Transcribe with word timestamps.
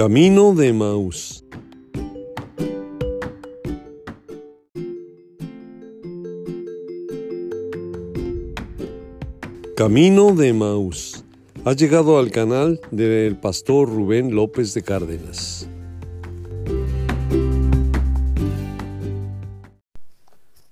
Camino 0.00 0.54
de 0.54 0.72
Maús. 0.72 1.44
Camino 9.76 10.34
de 10.34 10.54
Maús. 10.54 11.22
Ha 11.66 11.74
llegado 11.74 12.18
al 12.18 12.30
canal 12.30 12.80
del 12.90 13.36
pastor 13.36 13.90
Rubén 13.90 14.34
López 14.34 14.72
de 14.72 14.82
Cárdenas. 14.82 15.68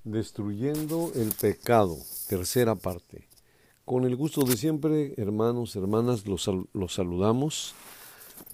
Destruyendo 0.05 1.13
el 1.15 1.35
pecado, 1.39 1.99
tercera 2.29 2.77
parte. 2.77 3.29
Con 3.85 4.07
el 4.07 4.17
gusto 4.17 4.45
de 4.45 4.57
siempre, 4.57 5.13
hermanos, 5.19 5.77
hermanas, 5.77 6.27
los, 6.27 6.51
los 6.73 6.95
saludamos, 6.95 7.75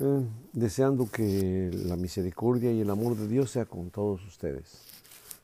eh, 0.00 0.26
deseando 0.52 1.08
que 1.10 1.70
la 1.72 1.96
misericordia 1.96 2.72
y 2.72 2.80
el 2.80 2.90
amor 2.90 3.16
de 3.16 3.28
Dios 3.28 3.50
sea 3.50 3.64
con 3.64 3.90
todos 3.90 4.24
ustedes. 4.26 4.82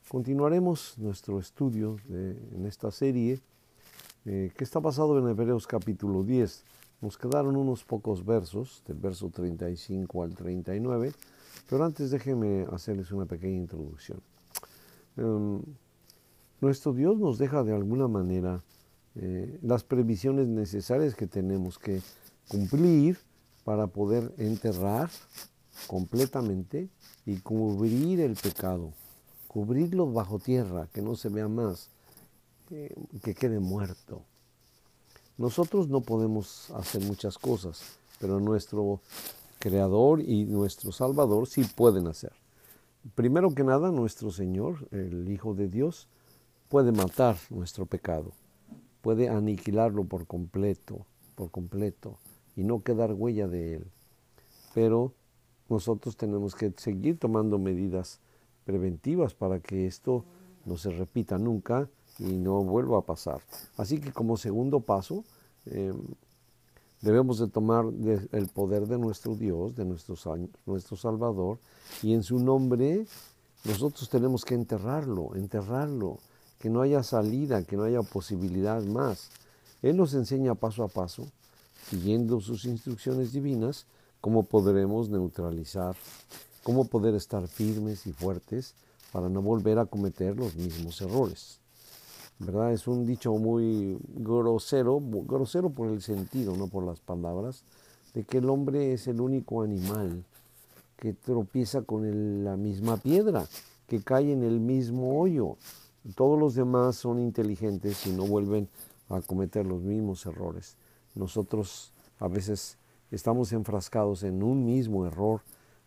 Continuaremos 0.07 0.95
nuestro 0.97 1.39
estudio 1.39 1.97
en 2.09 2.65
esta 2.65 2.91
serie 2.91 3.39
eh, 4.23 4.51
que 4.55 4.63
está 4.63 4.79
basado 4.79 5.17
en 5.17 5.27
Hebreos 5.27 5.65
capítulo 5.65 6.23
10. 6.23 6.63
Nos 7.01 7.17
quedaron 7.17 7.55
unos 7.55 7.83
pocos 7.83 8.23
versos, 8.23 8.83
del 8.87 8.97
verso 8.97 9.29
35 9.29 10.21
al 10.21 10.35
39, 10.35 11.11
pero 11.67 11.83
antes 11.83 12.11
déjenme 12.11 12.67
hacerles 12.71 13.11
una 13.11 13.25
pequeña 13.25 13.57
introducción. 13.57 14.21
Em, 15.17 15.59
nuestro 16.59 16.93
Dios 16.93 17.17
nos 17.17 17.39
deja 17.39 17.63
de 17.63 17.73
alguna 17.73 18.07
manera 18.07 18.61
eh, 19.15 19.57
las 19.63 19.83
previsiones 19.83 20.47
necesarias 20.47 21.15
que 21.15 21.25
tenemos 21.25 21.79
que 21.79 22.01
cumplir 22.47 23.17
para 23.63 23.87
poder 23.87 24.33
enterrar 24.37 25.09
completamente 25.87 26.89
y 27.25 27.37
cubrir 27.37 28.19
el 28.21 28.35
pecado, 28.35 28.91
cubrirlo 29.47 30.11
bajo 30.11 30.39
tierra, 30.39 30.87
que 30.93 31.01
no 31.01 31.15
se 31.15 31.29
vea 31.29 31.47
más, 31.47 31.89
que, 32.67 32.95
que 33.23 33.33
quede 33.33 33.59
muerto. 33.59 34.21
Nosotros 35.37 35.87
no 35.87 36.01
podemos 36.01 36.69
hacer 36.71 37.01
muchas 37.03 37.37
cosas, 37.37 37.81
pero 38.19 38.39
nuestro 38.39 38.99
Creador 39.61 40.21
y 40.21 40.45
nuestro 40.45 40.91
Salvador 40.91 41.47
sí 41.47 41.63
pueden 41.63 42.07
hacer. 42.07 42.31
Primero 43.13 43.53
que 43.53 43.63
nada, 43.63 43.91
nuestro 43.91 44.31
Señor, 44.31 44.87
el 44.91 45.29
Hijo 45.31 45.53
de 45.53 45.67
Dios, 45.67 46.07
puede 46.67 46.91
matar 46.91 47.37
nuestro 47.49 47.85
pecado, 47.85 48.31
puede 49.01 49.29
aniquilarlo 49.29 50.03
por 50.05 50.25
completo, 50.25 51.05
por 51.35 51.51
completo, 51.51 52.17
y 52.55 52.63
no 52.63 52.81
quedar 52.81 53.13
huella 53.13 53.47
de 53.47 53.75
él. 53.75 53.87
Pero 54.73 55.13
nosotros 55.69 56.17
tenemos 56.17 56.55
que 56.55 56.73
seguir 56.77 57.17
tomando 57.17 57.57
medidas 57.57 58.19
preventivas 58.65 59.33
para 59.33 59.59
que 59.59 59.87
esto 59.87 60.25
no 60.65 60.77
se 60.77 60.91
repita 60.91 61.37
nunca 61.37 61.89
y 62.19 62.37
no 62.37 62.63
vuelva 62.63 62.99
a 62.99 63.01
pasar. 63.01 63.41
Así 63.77 63.99
que 63.99 64.11
como 64.11 64.37
segundo 64.37 64.81
paso, 64.81 65.23
em, 65.65 65.97
debemos 67.01 67.39
de 67.39 67.47
tomar 67.47 67.85
el 67.85 68.47
poder 68.47 68.87
de 68.87 68.97
nuestro 68.97 69.35
Dios, 69.35 69.75
de 69.75 69.85
nuestro, 69.85 70.15
nuestro 70.65 70.97
Salvador, 70.97 71.57
y 72.03 72.13
en 72.13 72.23
su 72.23 72.39
nombre 72.39 73.05
nosotros 73.63 74.09
tenemos 74.09 74.45
que 74.45 74.55
enterrarlo, 74.55 75.35
enterrarlo, 75.35 76.19
que 76.59 76.69
no 76.69 76.81
haya 76.81 77.01
salida, 77.01 77.63
que 77.63 77.75
no 77.75 77.83
haya 77.83 78.01
posibilidad 78.03 78.83
más. 78.83 79.29
Él 79.81 79.97
nos 79.97 80.13
enseña 80.13 80.53
paso 80.53 80.83
a 80.83 80.87
paso, 80.87 81.27
siguiendo 81.87 82.39
sus 82.39 82.65
instrucciones 82.65 83.33
divinas, 83.33 83.85
cómo 84.21 84.43
podremos 84.43 85.09
neutralizar, 85.09 85.95
cómo 86.63 86.85
poder 86.85 87.15
estar 87.15 87.47
firmes 87.47 88.05
y 88.07 88.13
fuertes 88.13 88.75
para 89.11 89.29
no 89.29 89.41
volver 89.41 89.79
a 89.79 89.85
cometer 89.85 90.37
los 90.37 90.55
mismos 90.55 91.01
errores. 91.01 91.59
¿Verdad? 92.39 92.73
Es 92.73 92.87
un 92.87 93.05
dicho 93.05 93.33
muy 93.33 93.97
grosero, 94.15 94.99
grosero 94.99 95.69
por 95.69 95.89
el 95.89 96.01
sentido, 96.01 96.55
no 96.55 96.67
por 96.67 96.83
las 96.83 96.99
palabras, 96.99 97.63
de 98.13 98.23
que 98.23 98.39
el 98.39 98.49
hombre 98.49 98.93
es 98.93 99.07
el 99.07 99.21
único 99.21 99.61
animal 99.61 100.23
que 100.97 101.13
tropieza 101.13 101.81
con 101.81 102.43
la 102.43 102.57
misma 102.57 102.97
piedra, 102.97 103.47
que 103.87 104.01
cae 104.01 104.31
en 104.31 104.43
el 104.43 104.59
mismo 104.59 105.19
hoyo. 105.19 105.57
Todos 106.15 106.39
los 106.39 106.55
demás 106.55 106.95
son 106.95 107.19
inteligentes 107.19 108.07
y 108.07 108.11
no 108.11 108.25
vuelven 108.25 108.67
a 109.09 109.21
cometer 109.21 109.65
los 109.65 109.81
mismos 109.81 110.25
errores. 110.25 110.77
Nosotros 111.15 111.91
a 112.19 112.27
veces 112.27 112.77
estamos 113.11 113.51
enfrascados 113.51 114.23
en 114.23 114.43
un 114.43 114.65
mismo 114.65 115.05
error 115.05 115.41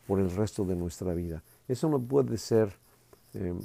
por 0.07 0.21
el 0.21 0.31
resto 0.31 0.65
de 0.65 0.77
nuestra 0.77 1.15
vida. 1.15 1.43
Eso 1.69 1.89
no 1.89 1.99
puede 1.99 2.37
ser 2.37 2.73
em, 3.33 3.59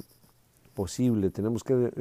posible, 0.74 1.30
tenemos 1.30 1.62
que 1.62 1.92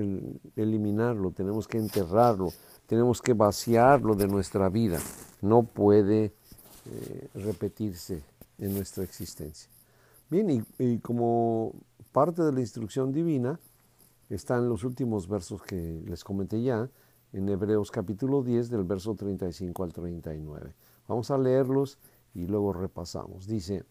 eliminarlo, 0.55 1.31
tenemos 1.31 1.67
que 1.67 1.77
enterrarlo, 1.77 2.53
tenemos 2.87 3.21
que 3.21 3.33
vaciarlo 3.33 4.15
de 4.15 4.27
nuestra 4.27 4.69
vida. 4.69 4.99
No 5.41 5.63
puede 5.63 6.25
eh, 6.85 7.27
repetirse 7.35 8.23
en 8.57 8.73
nuestra 8.73 9.03
existencia. 9.03 9.69
Bien, 10.29 10.65
y 10.77 10.99
como 10.99 11.73
parte 12.11 12.43
de 12.43 12.51
la 12.51 12.59
instrucción 12.59 13.11
divina, 13.11 13.59
están 14.29 14.69
los 14.69 14.83
últimos 14.83 15.27
versos 15.27 15.61
que 15.63 16.01
les 16.05 16.23
comenté 16.23 16.61
ya, 16.61 16.89
en 17.34 17.50
Hebreos 17.50 17.91
capítulo 17.91 18.41
10, 18.44 18.69
del 18.69 18.84
verso 18.84 19.16
35 19.16 19.84
al 19.84 19.94
39. 19.94 20.73
Vamos 21.07 21.31
a 21.31 21.38
leerlos 21.38 22.00
y 22.34 22.47
luego 22.47 22.73
repasamos. 22.73 23.47
Dice, 23.47 23.84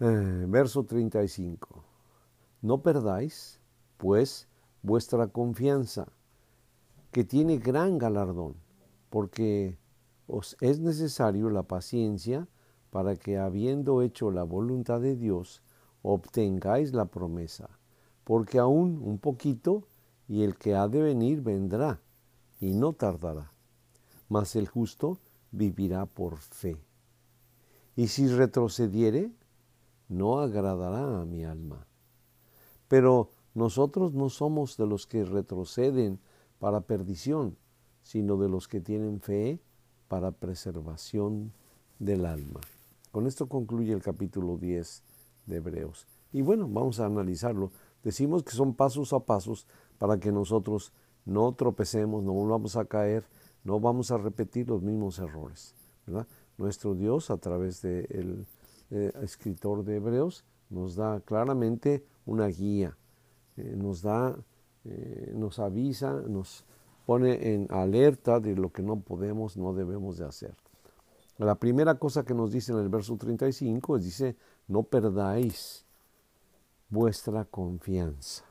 eh, 0.00 0.44
verso 0.48 0.84
35, 0.84 1.84
no 2.62 2.82
perdáis, 2.82 3.60
pues, 3.96 4.48
vuestra 4.82 5.28
confianza, 5.28 6.06
que 7.10 7.24
tiene 7.24 7.58
gran 7.58 7.98
galardón, 7.98 8.54
porque 9.10 9.78
os 10.26 10.56
es 10.60 10.78
necesario 10.78 11.50
la 11.50 11.62
paciencia 11.62 12.46
para 12.90 13.16
que, 13.16 13.38
habiendo 13.38 14.02
hecho 14.02 14.30
la 14.30 14.44
voluntad 14.44 15.00
de 15.00 15.16
Dios, 15.16 15.62
obtengáis 16.02 16.92
la 16.92 17.06
promesa 17.06 17.68
porque 18.28 18.58
aún 18.58 19.00
un 19.02 19.16
poquito 19.16 19.84
y 20.28 20.42
el 20.42 20.56
que 20.56 20.74
ha 20.74 20.86
de 20.88 21.02
venir 21.02 21.40
vendrá 21.40 22.00
y 22.60 22.74
no 22.74 22.92
tardará. 22.92 23.50
Mas 24.28 24.56
el 24.56 24.68
justo 24.68 25.18
vivirá 25.50 26.04
por 26.04 26.36
fe. 26.36 26.76
Y 27.96 28.08
si 28.08 28.28
retrocediere, 28.28 29.32
no 30.08 30.38
agradará 30.40 31.20
a 31.20 31.24
mi 31.24 31.44
alma. 31.44 31.86
Pero 32.88 33.30
nosotros 33.54 34.12
no 34.12 34.28
somos 34.28 34.76
de 34.76 34.86
los 34.86 35.06
que 35.06 35.24
retroceden 35.24 36.20
para 36.58 36.82
perdición, 36.82 37.56
sino 38.02 38.36
de 38.36 38.48
los 38.48 38.68
que 38.68 38.80
tienen 38.80 39.20
fe 39.20 39.60
para 40.08 40.30
preservación 40.30 41.52
del 41.98 42.26
alma. 42.26 42.60
Con 43.10 43.26
esto 43.26 43.48
concluye 43.48 43.92
el 43.92 44.02
capítulo 44.02 44.58
10 44.58 45.02
de 45.46 45.56
Hebreos. 45.56 46.06
Y 46.32 46.42
bueno, 46.42 46.68
vamos 46.68 47.00
a 47.00 47.06
analizarlo 47.06 47.72
Decimos 48.02 48.42
que 48.42 48.52
son 48.52 48.74
pasos 48.74 49.12
a 49.12 49.20
pasos 49.20 49.66
para 49.98 50.18
que 50.18 50.32
nosotros 50.32 50.92
no 51.24 51.52
tropecemos, 51.52 52.24
no 52.24 52.32
volvamos 52.32 52.76
a 52.76 52.84
caer, 52.86 53.24
no 53.64 53.80
vamos 53.80 54.10
a 54.10 54.18
repetir 54.18 54.68
los 54.68 54.82
mismos 54.82 55.18
errores. 55.18 55.74
Nuestro 56.56 56.94
Dios, 56.94 57.30
a 57.30 57.36
través 57.36 57.82
del 57.82 58.46
eh, 58.90 59.12
escritor 59.22 59.84
de 59.84 59.96
Hebreos, 59.96 60.44
nos 60.70 60.96
da 60.96 61.20
claramente 61.20 62.04
una 62.26 62.46
guía, 62.46 62.96
eh, 63.56 63.74
nos 63.76 64.02
da, 64.02 64.36
eh, 64.84 65.32
nos 65.34 65.58
avisa, 65.58 66.12
nos 66.12 66.64
pone 67.06 67.54
en 67.54 67.66
alerta 67.70 68.40
de 68.40 68.54
lo 68.54 68.70
que 68.70 68.82
no 68.82 69.00
podemos, 69.00 69.56
no 69.56 69.72
debemos 69.72 70.18
de 70.18 70.26
hacer. 70.26 70.54
La 71.38 71.54
primera 71.54 71.98
cosa 71.98 72.24
que 72.24 72.34
nos 72.34 72.52
dice 72.52 72.72
en 72.72 72.78
el 72.78 72.88
verso 72.88 73.16
35 73.16 73.96
es, 73.96 74.04
dice, 74.04 74.36
no 74.66 74.82
perdáis 74.82 75.86
vuestra 76.88 77.44
confianza. 77.44 78.47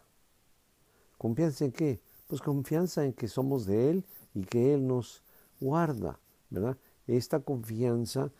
¿Confianza 1.17 1.65
en 1.65 1.71
qué? 1.71 1.99
Pues 2.27 2.41
confianza 2.41 3.05
en 3.05 3.13
que 3.13 3.27
somos 3.27 3.65
de 3.65 3.89
Él 3.89 4.05
y 4.33 4.43
que 4.43 4.73
Él 4.73 4.87
nos 4.87 5.23
guarda, 5.59 6.19
¿verdad? 6.49 6.77
Esta 7.07 7.39
confianza 7.39 8.31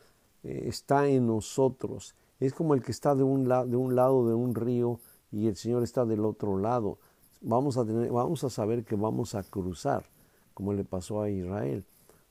eh, 0.44 0.66
está 0.68 1.08
en 1.08 1.28
nosotros. 1.28 2.16
Es 2.40 2.54
como 2.54 2.74
el 2.74 2.84
que 2.84 2.92
está 2.92 3.16
de 3.16 3.24
un, 3.24 3.46
de 3.46 3.76
un 3.76 3.96
lado 3.96 4.28
de 4.28 4.36
un 4.36 4.54
río 4.54 5.00
y 5.32 5.48
el 5.48 5.56
Señor 5.56 5.84
está 5.84 6.06
del 6.06 6.26
otro 6.26 6.58
lado. 6.58 7.00
Vamos 7.42 7.78
a, 7.78 7.86
tener, 7.86 8.12
vamos 8.12 8.44
a 8.44 8.50
saber 8.50 8.84
que 8.84 8.96
vamos 8.96 9.36
a 9.36 9.44
cruzar, 9.44 10.06
como 10.54 10.74
le 10.74 10.84
pasó 10.84 11.22
a 11.22 11.30
Israel. 11.30 11.86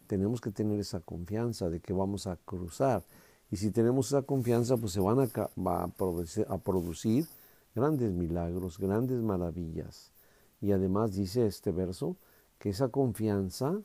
Tenemos 0.07 0.41
que 0.41 0.51
tener 0.51 0.79
esa 0.79 1.01
confianza 1.01 1.69
de 1.69 1.81
que 1.81 1.93
vamos 1.93 2.27
a 2.27 2.37
cruzar. 2.37 3.03
Y 3.51 3.57
si 3.57 3.71
tenemos 3.71 4.09
esa 4.09 4.23
confianza, 4.23 4.77
pues 4.77 4.93
se 4.93 5.01
van 5.01 5.19
a, 5.21 6.59
producir 6.59 7.27
grandes 7.75 8.13
milagros, 8.13 8.79
grandes 8.79 9.21
maravillas. 9.21 10.13
Y 10.61 10.73
además 10.73 11.15
dice 11.15 11.47
este 11.47 11.71
verso 11.71 12.17
que 12.59 12.71
esa 12.71 12.89
confianza, 12.89 13.81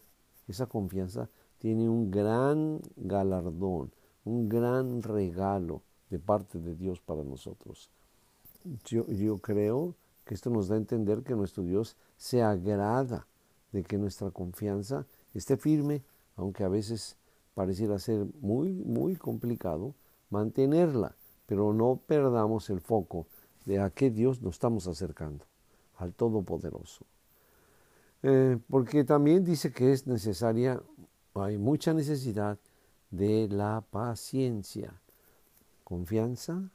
esa 0.47 0.65
confianza 0.67 1.29
tiene 1.59 1.89
un 1.89 2.09
gran 2.09 2.81
galardón, 2.95 3.91
un 4.25 4.49
gran 4.49 5.03
regalo 5.03 5.81
de 6.09 6.19
parte 6.19 6.59
de 6.59 6.75
Dios 6.75 6.99
para 6.99 7.23
nosotros. 7.23 7.91
Yo, 8.85 9.37
creo 9.39 9.95
que 10.25 10.33
esto 10.33 10.49
nos 10.49 10.67
da 10.67 10.75
a 10.75 10.79
entender 10.79 11.23
que 11.23 11.35
nuestro 11.35 11.63
Dios 11.63 11.95
se 12.17 12.43
agrada 12.43 13.27
de 13.71 13.83
que 13.83 13.97
nuestra 13.97 14.29
confianza 14.31 15.05
esté 15.33 15.57
firme, 15.57 16.03
aunque 16.35 16.63
a 16.63 16.67
veces 16.67 17.17
pareciera 17.55 17.97
ser 17.99 18.25
muy, 18.41 18.73
muy 18.73 19.15
complicado 19.15 19.95
mantenerla, 20.29 21.15
pero 21.45 21.73
no 21.73 21.99
perdamos 22.05 22.69
el 22.69 22.81
foco 22.81 23.27
de 23.65 23.79
a 23.79 23.89
qué 23.89 24.09
Dios 24.09 24.41
nos 24.41 24.55
estamos 24.55 24.87
acercando, 24.87 25.45
al 26.01 26.13
Todopoderoso. 26.13 27.05
Eh, 28.23 28.57
porque 28.69 29.03
también 29.03 29.43
dice 29.43 29.71
que 29.71 29.93
es 29.93 30.07
necesaria, 30.07 30.81
hay 31.35 31.57
mucha 31.57 31.93
necesidad 31.93 32.57
de 33.09 33.47
la 33.49 33.83
paciencia, 33.89 34.99
confianza 35.83 36.69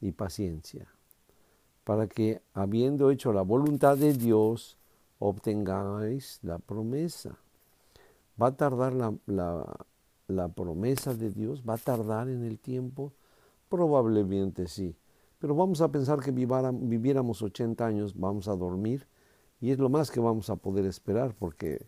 y 0.00 0.12
paciencia, 0.12 0.86
para 1.84 2.06
que 2.06 2.42
habiendo 2.54 3.10
hecho 3.10 3.32
la 3.32 3.42
voluntad 3.42 3.96
de 3.96 4.12
Dios, 4.12 4.78
obtengáis 5.18 6.38
la 6.42 6.58
promesa. 6.58 7.36
Va 8.40 8.48
a 8.48 8.56
tardar 8.56 8.92
la, 8.92 9.86
la 10.26 10.48
promesa 10.48 11.14
de 11.14 11.30
Dios, 11.30 11.62
va 11.68 11.74
a 11.74 11.78
tardar 11.78 12.28
en 12.28 12.44
el 12.44 12.58
tiempo, 12.58 13.12
probablemente 13.68 14.66
sí, 14.68 14.96
pero 15.42 15.56
vamos 15.56 15.80
a 15.80 15.90
pensar 15.90 16.20
que 16.20 16.30
viviéramos 16.30 17.42
80 17.42 17.84
años, 17.84 18.14
vamos 18.16 18.46
a 18.46 18.54
dormir 18.54 19.08
y 19.60 19.72
es 19.72 19.78
lo 19.80 19.88
más 19.88 20.08
que 20.08 20.20
vamos 20.20 20.48
a 20.50 20.54
poder 20.54 20.86
esperar 20.86 21.34
porque 21.36 21.84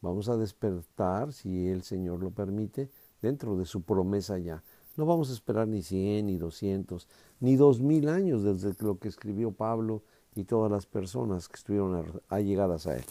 vamos 0.00 0.28
a 0.28 0.36
despertar, 0.36 1.32
si 1.32 1.68
el 1.68 1.84
Señor 1.84 2.20
lo 2.20 2.32
permite, 2.32 2.90
dentro 3.22 3.56
de 3.56 3.64
su 3.64 3.82
promesa 3.82 4.38
ya. 4.38 4.60
No 4.96 5.06
vamos 5.06 5.30
a 5.30 5.34
esperar 5.34 5.68
ni 5.68 5.82
100, 5.82 6.26
ni 6.26 6.36
200, 6.36 7.06
ni 7.38 7.54
2000 7.54 8.08
años 8.08 8.42
desde 8.42 8.74
lo 8.84 8.98
que 8.98 9.06
escribió 9.06 9.52
Pablo 9.52 10.02
y 10.34 10.42
todas 10.42 10.72
las 10.72 10.86
personas 10.86 11.48
que 11.48 11.58
estuvieron 11.58 12.20
allegadas 12.28 12.88
a 12.88 12.96
él. 12.96 13.04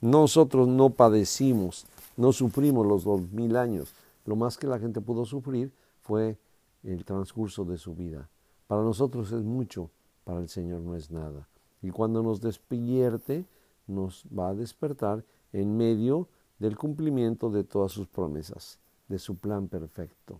Nosotros 0.00 0.68
no 0.68 0.90
padecimos, 0.90 1.86
no 2.16 2.32
sufrimos 2.32 2.86
los 2.86 3.02
2000 3.02 3.56
años. 3.56 3.94
Lo 4.26 4.36
más 4.36 4.56
que 4.56 4.68
la 4.68 4.78
gente 4.78 5.00
pudo 5.00 5.24
sufrir 5.24 5.72
fue 6.02 6.38
el 6.84 7.04
transcurso 7.04 7.64
de 7.64 7.78
su 7.78 7.96
vida. 7.96 8.30
Para 8.70 8.84
nosotros 8.84 9.32
es 9.32 9.42
mucho, 9.42 9.90
para 10.22 10.38
el 10.38 10.48
Señor 10.48 10.82
no 10.82 10.94
es 10.94 11.10
nada. 11.10 11.48
Y 11.82 11.90
cuando 11.90 12.22
nos 12.22 12.40
despierte, 12.40 13.44
nos 13.88 14.24
va 14.26 14.50
a 14.50 14.54
despertar 14.54 15.24
en 15.52 15.76
medio 15.76 16.28
del 16.60 16.78
cumplimiento 16.78 17.50
de 17.50 17.64
todas 17.64 17.90
sus 17.90 18.06
promesas, 18.06 18.78
de 19.08 19.18
su 19.18 19.34
plan 19.34 19.66
perfecto. 19.66 20.38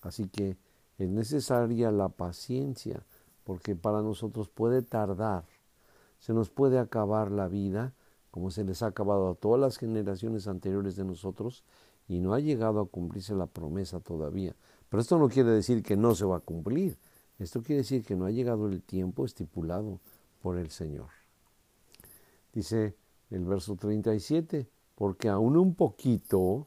Así 0.00 0.26
que 0.26 0.56
es 0.96 1.10
necesaria 1.10 1.92
la 1.92 2.08
paciencia, 2.08 3.02
porque 3.44 3.76
para 3.76 4.00
nosotros 4.00 4.48
puede 4.48 4.80
tardar, 4.80 5.44
se 6.18 6.32
nos 6.32 6.48
puede 6.48 6.78
acabar 6.78 7.30
la 7.30 7.46
vida, 7.46 7.92
como 8.30 8.50
se 8.50 8.64
les 8.64 8.82
ha 8.82 8.86
acabado 8.86 9.28
a 9.28 9.34
todas 9.34 9.60
las 9.60 9.76
generaciones 9.76 10.48
anteriores 10.48 10.96
de 10.96 11.04
nosotros, 11.04 11.62
y 12.08 12.20
no 12.20 12.32
ha 12.32 12.40
llegado 12.40 12.80
a 12.80 12.86
cumplirse 12.86 13.34
la 13.34 13.44
promesa 13.44 14.00
todavía. 14.00 14.56
Pero 14.88 15.02
esto 15.02 15.18
no 15.18 15.28
quiere 15.28 15.50
decir 15.50 15.82
que 15.82 15.98
no 15.98 16.14
se 16.14 16.24
va 16.24 16.38
a 16.38 16.40
cumplir. 16.40 16.96
Esto 17.38 17.62
quiere 17.62 17.82
decir 17.82 18.04
que 18.04 18.16
no 18.16 18.24
ha 18.24 18.30
llegado 18.30 18.66
el 18.66 18.82
tiempo 18.82 19.24
estipulado 19.24 20.00
por 20.42 20.58
el 20.58 20.70
Señor. 20.70 21.08
Dice 22.52 22.96
el 23.30 23.44
verso 23.44 23.76
37, 23.76 24.68
porque 24.94 25.28
aún 25.28 25.56
un 25.56 25.74
poquito, 25.74 26.66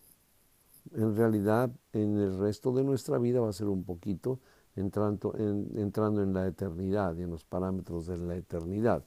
en 0.93 1.15
realidad 1.15 1.71
en 1.93 2.17
el 2.17 2.37
resto 2.37 2.71
de 2.71 2.83
nuestra 2.83 3.17
vida 3.17 3.41
va 3.41 3.49
a 3.49 3.53
ser 3.53 3.67
un 3.67 3.83
poquito 3.83 4.39
entrando 4.75 5.33
en, 5.37 5.71
entrando 5.75 6.21
en 6.21 6.33
la 6.33 6.47
eternidad 6.47 7.19
en 7.19 7.31
los 7.31 7.43
parámetros 7.43 8.07
de 8.07 8.17
la 8.17 8.35
eternidad. 8.35 9.03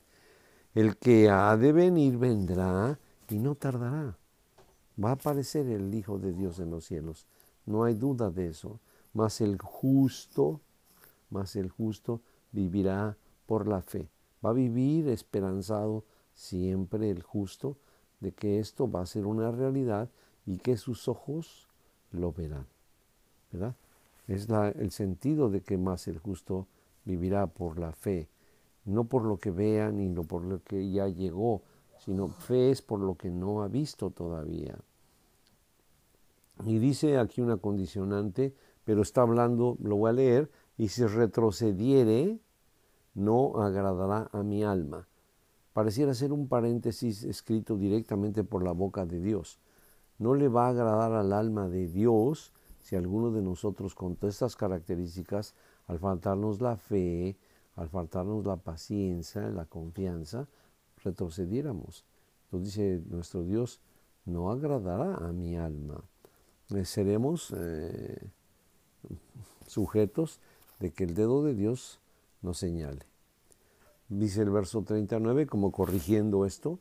El 0.74 0.96
que 0.96 1.28
ha 1.28 1.56
de 1.56 1.72
venir 1.72 2.18
vendrá 2.18 2.98
y 3.28 3.38
no 3.38 3.54
tardará. 3.54 4.16
Va 5.02 5.10
a 5.10 5.12
aparecer 5.12 5.66
el 5.68 5.94
Hijo 5.94 6.18
de 6.18 6.32
Dios 6.32 6.58
en 6.58 6.70
los 6.70 6.84
cielos. 6.84 7.26
No 7.66 7.84
hay 7.84 7.94
duda 7.94 8.30
de 8.30 8.48
eso. 8.48 8.80
Mas 9.12 9.40
el 9.40 9.58
justo 9.60 10.60
mas 11.32 11.56
el 11.56 11.70
justo 11.70 12.20
vivirá 12.52 13.16
por 13.46 13.66
la 13.66 13.82
fe. 13.82 14.08
Va 14.44 14.50
a 14.50 14.54
vivir 14.54 15.08
esperanzado 15.08 16.04
siempre 16.34 17.10
el 17.10 17.22
justo 17.22 17.76
de 18.20 18.32
que 18.32 18.60
esto 18.60 18.90
va 18.90 19.00
a 19.00 19.06
ser 19.06 19.26
una 19.26 19.50
realidad 19.50 20.08
y 20.46 20.58
que 20.58 20.76
sus 20.76 21.08
ojos 21.08 21.68
lo 22.10 22.32
verán. 22.32 22.66
¿Verdad? 23.50 23.74
Es 24.28 24.48
el 24.48 24.90
sentido 24.92 25.50
de 25.50 25.62
que 25.62 25.76
más 25.78 26.06
el 26.06 26.18
justo 26.18 26.66
vivirá 27.04 27.46
por 27.46 27.78
la 27.78 27.92
fe, 27.92 28.28
no 28.84 29.04
por 29.04 29.24
lo 29.24 29.38
que 29.38 29.50
vea 29.50 29.90
ni 29.90 30.08
por 30.22 30.44
lo 30.44 30.62
que 30.62 30.90
ya 30.90 31.08
llegó, 31.08 31.62
sino 31.98 32.28
fe 32.28 32.70
es 32.70 32.82
por 32.82 33.00
lo 33.00 33.16
que 33.16 33.30
no 33.30 33.62
ha 33.62 33.68
visto 33.68 34.10
todavía. 34.10 34.76
Y 36.64 36.78
dice 36.78 37.18
aquí 37.18 37.40
una 37.40 37.56
condicionante, 37.56 38.54
pero 38.84 39.02
está 39.02 39.22
hablando, 39.22 39.76
lo 39.82 39.96
voy 39.96 40.10
a 40.10 40.12
leer, 40.12 40.50
y 40.76 40.88
si 40.88 41.06
retrocediere, 41.06 42.38
no 43.14 43.60
agradará 43.62 44.28
a 44.32 44.42
mi 44.42 44.64
alma. 44.64 45.06
Pareciera 45.72 46.14
ser 46.14 46.32
un 46.32 46.48
paréntesis 46.48 47.24
escrito 47.24 47.76
directamente 47.76 48.44
por 48.44 48.62
la 48.62 48.72
boca 48.72 49.06
de 49.06 49.20
Dios. 49.20 49.58
No 50.18 50.34
le 50.34 50.48
va 50.48 50.66
a 50.66 50.70
agradar 50.70 51.12
al 51.12 51.32
alma 51.32 51.68
de 51.68 51.88
Dios 51.88 52.52
si 52.80 52.96
alguno 52.96 53.30
de 53.30 53.42
nosotros 53.42 53.94
con 53.94 54.16
todas 54.16 54.34
estas 54.34 54.56
características, 54.56 55.54
al 55.86 55.98
faltarnos 55.98 56.60
la 56.60 56.76
fe, 56.76 57.36
al 57.76 57.88
faltarnos 57.88 58.44
la 58.44 58.56
paciencia, 58.56 59.48
la 59.50 59.64
confianza, 59.64 60.48
retrocediéramos. 61.02 62.04
Entonces 62.44 62.74
dice 62.74 63.02
nuestro 63.08 63.44
Dios, 63.44 63.80
no 64.24 64.50
agradará 64.50 65.16
a 65.16 65.32
mi 65.32 65.56
alma. 65.56 66.02
Eh, 66.70 66.84
seremos 66.84 67.54
eh, 67.56 68.30
sujetos 69.66 70.40
de 70.82 70.90
que 70.90 71.04
el 71.04 71.14
dedo 71.14 71.44
de 71.44 71.54
Dios 71.54 72.00
nos 72.42 72.58
señale. 72.58 73.06
Dice 74.08 74.42
el 74.42 74.50
verso 74.50 74.82
39, 74.82 75.46
como 75.46 75.70
corrigiendo 75.70 76.44
esto, 76.44 76.80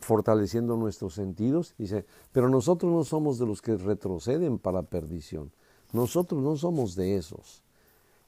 fortaleciendo 0.00 0.76
nuestros 0.76 1.14
sentidos, 1.14 1.74
dice, 1.76 2.06
pero 2.30 2.48
nosotros 2.48 2.92
no 2.92 3.02
somos 3.02 3.40
de 3.40 3.46
los 3.46 3.60
que 3.60 3.76
retroceden 3.76 4.58
para 4.60 4.84
perdición, 4.84 5.50
nosotros 5.92 6.40
no 6.40 6.56
somos 6.56 6.94
de 6.94 7.16
esos. 7.16 7.64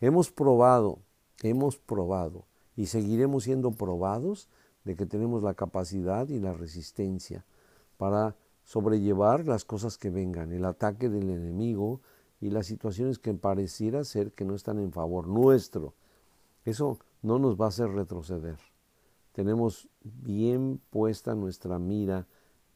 Hemos 0.00 0.32
probado, 0.32 0.99
hemos 1.42 1.76
probado 1.76 2.44
y 2.76 2.87
seguiremos 2.87 3.44
siendo 3.44 3.70
probados 3.70 4.49
de 4.82 4.97
que 4.97 5.06
tenemos 5.06 5.44
la 5.44 5.54
capacidad 5.54 6.28
y 6.28 6.40
la 6.40 6.52
resistencia 6.52 7.44
para 7.97 8.35
sobrellevar 8.64 9.47
las 9.47 9.64
cosas 9.64 9.99
que 9.99 10.11
vengan, 10.11 10.50
el 10.50 10.64
ataque 10.64 11.08
del 11.08 11.30
enemigo, 11.30 12.00
y 12.42 12.50
las 12.50 12.66
situaciones 12.66 13.20
que 13.20 13.32
pareciera 13.34 14.02
ser 14.02 14.32
que 14.32 14.44
no 14.44 14.56
están 14.56 14.80
en 14.80 14.90
favor 14.90 15.28
nuestro. 15.28 15.94
Eso 16.64 16.99
no 17.22 17.38
nos 17.38 17.58
va 17.58 17.66
a 17.66 17.68
hacer 17.68 17.88
retroceder. 17.88 18.58
Tenemos 19.30 19.88
bien 20.02 20.80
puesta 20.90 21.37
nuestra 21.37 21.78
mira 21.78 22.26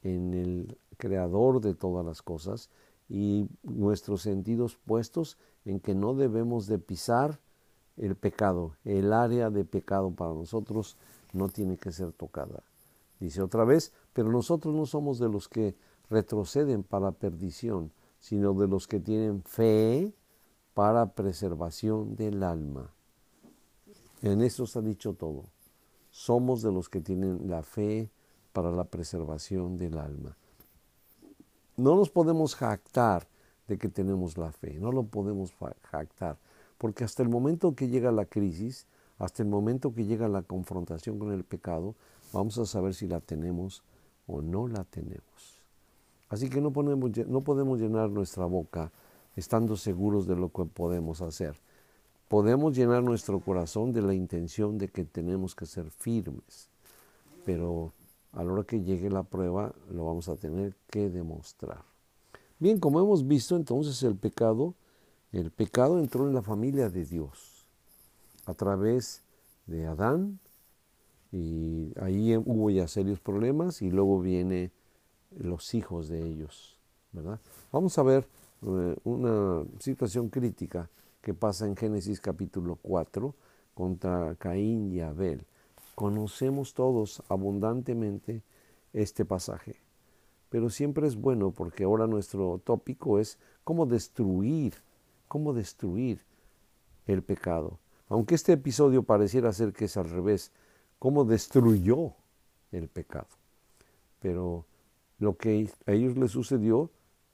en 0.03 0.33
el 0.33 0.77
creador 0.95 1.59
de 1.59 1.73
todas 1.73 2.05
las 2.05 2.21
cosas 2.21 2.69
y 3.09 3.49
nuestros 3.61 4.21
sentidos 4.21 4.77
puestos 4.77 5.37
en 5.65 5.81
que 5.81 5.93
no 5.93 6.13
debemos 6.13 6.67
de 6.67 6.79
pisar 6.79 7.41
el 7.97 8.15
pecado. 8.15 8.77
El 8.85 9.11
área 9.11 9.49
de 9.49 9.65
pecado 9.65 10.11
para 10.11 10.33
nosotros 10.33 10.95
no 11.33 11.49
tiene 11.49 11.75
que 11.75 11.91
ser 11.91 12.13
tocada. 12.13 12.63
Dice 13.19 13.41
otra 13.41 13.65
vez, 13.65 13.91
pero 14.13 14.31
nosotros 14.31 14.73
no 14.73 14.85
somos 14.85 15.19
de 15.19 15.27
los 15.27 15.49
que 15.49 15.75
retroceden 16.09 16.83
para 16.83 17.11
perdición, 17.11 17.91
sino 18.19 18.53
de 18.53 18.67
los 18.67 18.87
que 18.87 18.99
tienen 18.99 19.43
fe 19.43 20.13
para 20.73 21.13
preservación 21.13 22.15
del 22.15 22.43
alma. 22.43 22.91
En 24.21 24.41
esto 24.41 24.65
ha 24.75 24.81
dicho 24.81 25.13
todo. 25.13 25.45
Somos 26.09 26.61
de 26.61 26.71
los 26.71 26.89
que 26.89 27.01
tienen 27.01 27.49
la 27.49 27.63
fe 27.63 28.09
para 28.53 28.71
la 28.71 28.85
preservación 28.85 29.77
del 29.77 29.97
alma. 29.97 30.35
No 31.75 31.95
nos 31.95 32.09
podemos 32.09 32.55
jactar 32.55 33.27
de 33.67 33.77
que 33.77 33.89
tenemos 33.89 34.37
la 34.37 34.51
fe, 34.51 34.79
no 34.79 34.91
lo 34.91 35.03
podemos 35.03 35.53
jactar, 35.83 36.37
porque 36.77 37.03
hasta 37.03 37.21
el 37.21 37.29
momento 37.29 37.75
que 37.75 37.87
llega 37.87 38.11
la 38.11 38.25
crisis, 38.25 38.87
hasta 39.19 39.43
el 39.43 39.49
momento 39.49 39.93
que 39.93 40.05
llega 40.05 40.27
la 40.27 40.41
confrontación 40.41 41.19
con 41.19 41.31
el 41.31 41.43
pecado, 41.43 41.95
vamos 42.33 42.57
a 42.57 42.65
saber 42.65 42.93
si 42.93 43.07
la 43.07 43.19
tenemos 43.19 43.83
o 44.25 44.41
no 44.41 44.67
la 44.67 44.83
tenemos. 44.85 45.56
Así 46.29 46.49
que 46.49 46.59
no, 46.61 46.71
podemos 46.71 47.79
llenar 47.79 48.09
nuestra 48.09 48.45
boca 48.45 48.91
estando 49.35 49.77
seguros 49.77 50.27
de 50.27 50.35
lo 50.35 50.49
que 50.49 50.65
podemos 50.65 51.21
hacer. 51.21 51.55
Podemos 52.27 52.75
llenar 52.75 53.03
nuestro 53.03 53.39
corazón 53.39 53.93
de 53.93 54.01
la 54.01 54.13
intención 54.13 54.77
de 54.77 54.89
que 54.89 55.05
tenemos 55.05 55.55
que 55.55 55.65
ser 55.65 55.89
firmes, 55.91 56.69
pero 57.45 57.93
a 58.33 58.43
la 58.43 58.51
hora 58.51 58.63
que 58.63 58.81
llegue 58.81 59.09
la 59.09 59.23
prueba 59.23 59.73
lo 59.89 60.05
vamos 60.05 60.27
a 60.27 60.35
tener 60.35 60.75
que 60.89 61.09
demostrar. 61.09 61.83
Bien, 62.59 62.79
como 62.79 62.99
hemos 62.99 63.25
visto, 63.25 63.55
entonces 63.55 64.01
el 64.03 64.15
pecado 64.15 64.73
El 65.31 65.51
pecado 65.51 65.99
entró 65.99 66.27
en 66.27 66.33
la 66.33 66.41
familia 66.41 66.89
de 66.89 67.05
Dios 67.05 67.65
a 68.45 68.53
través 68.53 69.23
de 69.65 69.85
Adán 69.85 70.39
y 71.31 71.91
ahí 71.99 72.35
hubo 72.37 72.69
ya 72.69 72.87
serios 72.87 73.19
problemas 73.19 73.81
y 73.81 73.91
luego 73.91 74.21
viene 74.21 74.71
los 75.31 75.73
hijos 75.73 76.07
de 76.07 76.25
ellos, 76.25 76.77
¿verdad? 77.11 77.39
Vamos 77.71 77.97
a 77.97 78.03
ver 78.03 78.27
eh, 78.63 78.95
una 79.03 79.63
situación 79.79 80.29
crítica 80.29 80.89
que 81.21 81.33
pasa 81.33 81.65
en 81.65 81.75
Génesis 81.75 82.19
capítulo 82.19 82.77
4 82.81 83.35
contra 83.73 84.35
Caín 84.35 84.91
y 84.91 85.01
Abel. 85.01 85.45
Conocemos 85.95 86.73
todos 86.73 87.21
abundantemente 87.27 88.41
este 88.93 89.25
pasaje, 89.25 89.75
pero 90.49 90.69
siempre 90.69 91.07
es 91.07 91.15
bueno 91.15 91.51
porque 91.51 91.83
ahora 91.83 92.07
nuestro 92.07 92.61
tópico 92.63 93.19
es 93.19 93.37
cómo 93.63 93.85
destruir, 93.85 94.73
cómo 95.27 95.53
destruir 95.53 96.21
el 97.05 97.23
pecado. 97.23 97.79
Aunque 98.09 98.35
este 98.35 98.53
episodio 98.53 99.03
pareciera 99.03 99.51
ser 99.51 99.73
que 99.73 99.85
es 99.85 99.97
al 99.97 100.09
revés, 100.09 100.51
cómo 100.99 101.25
destruyó 101.25 102.13
el 102.71 102.87
pecado. 102.87 103.27
Pero 104.19 104.65
lo 105.19 105.37
que 105.37 105.69
a 105.85 105.91
ellos 105.91 106.17
les 106.17 106.31
sucedió 106.31 106.91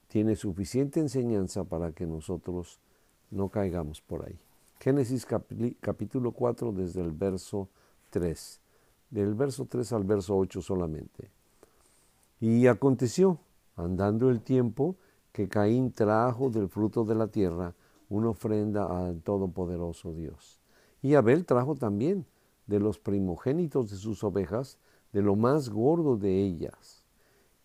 tiene 0.07 0.35
suficiente 0.35 0.99
enseñanza 0.99 1.63
para 1.63 1.91
que 1.91 2.05
nosotros 2.05 2.79
no 3.31 3.49
caigamos 3.49 4.01
por 4.01 4.25
ahí. 4.25 4.39
Génesis 4.79 5.25
capítulo 5.79 6.31
4 6.31 6.71
desde 6.71 7.01
el 7.01 7.11
verso 7.11 7.69
3, 8.09 8.59
del 9.09 9.33
verso 9.33 9.65
3 9.65 9.93
al 9.93 10.03
verso 10.03 10.37
8 10.37 10.61
solamente. 10.61 11.31
Y 12.39 12.67
aconteció, 12.67 13.39
andando 13.75 14.29
el 14.29 14.41
tiempo, 14.41 14.97
que 15.31 15.47
Caín 15.47 15.91
trajo 15.91 16.49
del 16.49 16.69
fruto 16.69 17.05
de 17.05 17.15
la 17.15 17.27
tierra 17.27 17.73
una 18.09 18.29
ofrenda 18.29 18.85
al 18.85 19.21
Todopoderoso 19.21 20.13
Dios. 20.13 20.59
Y 21.01 21.15
Abel 21.15 21.45
trajo 21.45 21.75
también 21.75 22.25
de 22.67 22.79
los 22.79 22.99
primogénitos 22.99 23.89
de 23.89 23.97
sus 23.97 24.23
ovejas, 24.23 24.77
de 25.11 25.21
lo 25.21 25.35
más 25.35 25.69
gordo 25.69 26.17
de 26.17 26.43
ellas. 26.43 27.02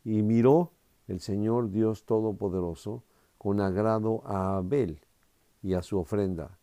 Y 0.08 0.22
miró 0.22 0.72
el 1.06 1.20
Señor 1.20 1.70
Dios 1.70 2.04
Todopoderoso 2.06 3.04
con 3.36 3.60
agrado 3.60 4.22
a 4.24 4.56
Abel 4.56 5.02
y 5.62 5.74
a 5.74 5.82
su 5.82 5.98
ofrenda, 5.98 6.58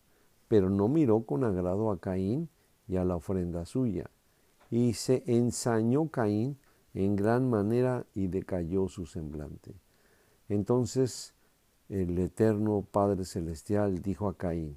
pero 0.48 0.68
no 0.68 0.88
miró 0.88 1.22
con 1.22 1.44
agrado 1.44 1.92
a 1.92 2.00
Caín 2.00 2.48
y 2.88 2.96
a 2.96 3.04
la 3.04 3.14
ofrenda 3.14 3.64
suya. 3.64 4.10
Y 4.68 4.94
se 4.94 5.22
ensañó 5.28 6.08
Caín 6.08 6.58
en 6.92 7.14
gran 7.14 7.48
manera 7.48 8.04
y 8.16 8.26
decayó 8.26 8.88
su 8.88 9.06
semblante. 9.06 9.76
Entonces 10.48 11.32
el 11.88 12.18
eterno 12.18 12.84
Padre 12.90 13.24
Celestial 13.24 14.02
dijo 14.02 14.28
a 14.28 14.36
Caín, 14.36 14.76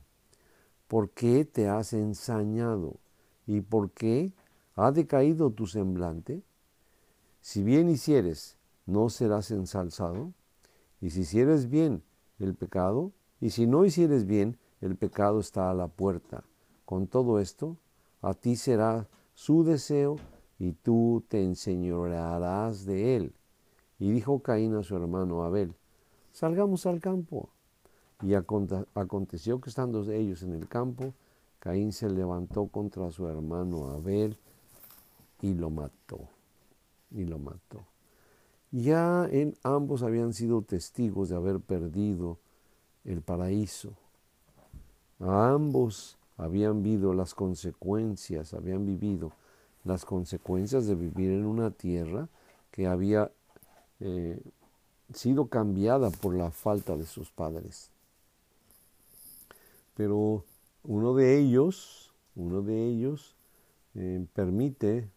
¿por 0.87 1.09
qué 1.09 1.43
te 1.43 1.67
has 1.69 1.93
ensañado? 1.93 2.97
¿Y 3.47 3.61
por 3.61 3.89
qué 3.89 4.31
ha 4.75 4.91
decaído 4.91 5.49
tu 5.49 5.65
semblante? 5.65 6.43
Si 7.41 7.63
bien 7.63 7.89
hicieres, 7.89 8.58
no 8.89 9.09
serás 9.09 9.51
ensalzado. 9.51 10.33
Y 11.01 11.11
si 11.11 11.21
hicieres 11.21 11.69
bien 11.69 12.03
el 12.39 12.55
pecado, 12.55 13.11
y 13.39 13.51
si 13.51 13.67
no 13.67 13.85
hicieres 13.85 14.25
bien, 14.25 14.57
el 14.81 14.95
pecado 14.95 15.39
está 15.39 15.69
a 15.69 15.73
la 15.73 15.87
puerta. 15.87 16.43
Con 16.85 17.07
todo 17.07 17.39
esto, 17.39 17.77
a 18.21 18.33
ti 18.33 18.55
será 18.55 19.07
su 19.33 19.63
deseo 19.63 20.17
y 20.57 20.73
tú 20.73 21.23
te 21.27 21.43
enseñorearás 21.43 22.85
de 22.85 23.15
él. 23.15 23.33
Y 23.97 24.11
dijo 24.11 24.39
Caín 24.39 24.75
a 24.75 24.83
su 24.83 24.95
hermano 24.95 25.43
Abel, 25.43 25.73
salgamos 26.31 26.85
al 26.85 26.99
campo. 26.99 27.49
Y 28.21 28.33
aconteció 28.33 29.61
que 29.61 29.69
estando 29.69 30.09
ellos 30.11 30.43
en 30.43 30.53
el 30.53 30.67
campo, 30.67 31.13
Caín 31.59 31.93
se 31.93 32.09
levantó 32.09 32.67
contra 32.67 33.09
su 33.11 33.27
hermano 33.27 33.91
Abel 33.91 34.37
y 35.41 35.53
lo 35.53 35.69
mató. 35.69 36.27
Y 37.11 37.23
lo 37.23 37.39
mató. 37.39 37.85
Ya 38.71 39.27
en 39.31 39.55
ambos 39.63 40.03
habían 40.03 40.33
sido 40.33 40.61
testigos 40.61 41.29
de 41.29 41.35
haber 41.35 41.59
perdido 41.59 42.37
el 43.03 43.21
paraíso. 43.21 43.93
A 45.19 45.49
ambos 45.49 46.17
habían 46.37 46.83
vivido 46.83 47.13
las 47.13 47.33
consecuencias, 47.33 48.53
habían 48.53 48.85
vivido 48.85 49.31
las 49.83 50.05
consecuencias 50.05 50.85
de 50.85 50.95
vivir 50.95 51.31
en 51.31 51.45
una 51.45 51.71
tierra 51.71 52.29
que 52.71 52.85
había 52.85 53.31
eh, 53.99 54.39
sido 55.13 55.47
cambiada 55.47 56.11
por 56.11 56.35
la 56.35 56.51
falta 56.51 56.95
de 56.95 57.05
sus 57.05 57.31
padres. 57.31 57.89
Pero 59.95 60.45
uno 60.83 61.15
de 61.15 61.39
ellos, 61.39 62.13
uno 62.35 62.61
de 62.61 62.87
ellos 62.87 63.35
eh, 63.95 64.25
permite, 64.33 65.09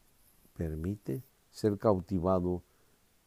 permite 0.57 1.23
ser 1.51 1.77
cautivado 1.79 2.63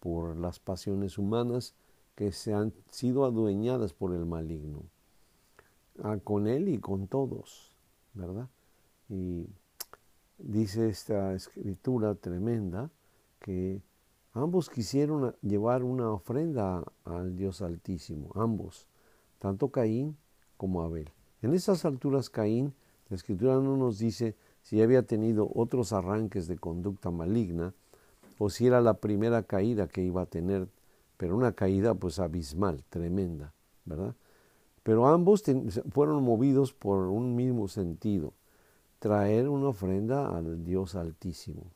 por 0.06 0.38
las 0.38 0.60
pasiones 0.60 1.18
humanas 1.18 1.74
que 2.14 2.32
se 2.32 2.54
han 2.54 2.74
sido 2.92 3.26
adueñadas 3.26 3.92
por 3.92 4.14
el 4.14 4.28
maligno, 4.28 4.84
ah, 6.04 6.20
con 6.24 6.46
él 6.46 6.70
y 6.70 6.78
con 6.78 7.08
todos, 7.08 7.76
¿verdad? 8.14 8.48
Y 9.10 9.48
dice 10.38 10.90
esta 10.90 11.34
escritura 11.34 12.14
tremenda 12.14 12.92
que 13.40 13.82
ambos 14.34 14.70
quisieron 14.70 15.36
llevar 15.42 15.84
una 15.84 16.12
ofrenda 16.12 16.84
al 17.04 17.36
Dios 17.36 17.64
Altísimo, 17.64 18.30
ambos, 18.36 18.88
tanto 19.40 19.70
Caín 19.70 20.18
como 20.56 20.84
Abel. 20.84 21.10
En 21.42 21.56
esas 21.56 21.84
alturas 21.84 22.30
Caín, 22.30 22.76
la 23.10 23.16
escritura 23.16 23.56
no 23.56 23.76
nos 23.76 23.98
dice 23.98 24.36
si 24.62 24.84
había 24.84 25.02
tenido 25.02 25.50
otros 25.56 25.94
arranques 25.94 26.46
de 26.46 26.60
conducta 26.60 27.10
maligna 27.10 27.74
o 28.38 28.50
si 28.50 28.68
era 28.68 28.82
la 28.82 28.96
primera 28.96 29.44
caída 29.44 29.88
que 29.88 30.01
iba 30.01 30.22
a 30.22 30.25
tener, 30.25 30.68
pero 31.18 31.36
una 31.36 31.54
caída 31.54 31.94
pues 31.94 32.20
abismal, 32.20 32.84
tremenda, 32.89 33.54
¿verdad? 33.86 34.15
Pero 34.84 35.08
ambos 35.08 35.44
fueron 35.92 36.24
movidos 36.24 36.74
por 36.74 37.08
un 37.08 37.36
mismo 37.36 37.68
sentido, 37.68 38.34
traer 39.00 39.50
una 39.50 39.70
ofrenda 39.70 40.36
al 40.36 40.63
Dios 40.63 40.96
Altísimo. 40.96 41.72